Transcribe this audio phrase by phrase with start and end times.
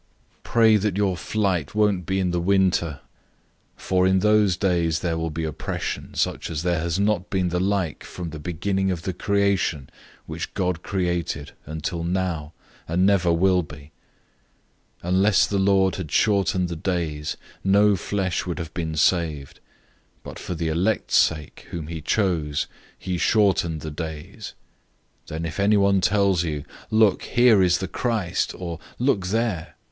[0.43, 3.01] 013:018 Pray that your flight won't be in the winter.
[3.77, 7.49] 013:019 For in those days there will be oppression, such as there has not been
[7.49, 9.91] the like from the beginning of the creation
[10.25, 12.51] which God created until now,
[12.87, 13.91] and never will be.
[15.03, 19.59] 013:020 Unless the Lord had shortened the days, no flesh would have been saved;
[20.23, 22.65] but for the sake of the chosen ones, whom he picked out,
[22.97, 24.55] he shortened the days.
[25.27, 29.75] 013:021 Then if anyone tells you, 'Look, here is the Christ!' or, 'Look, there!'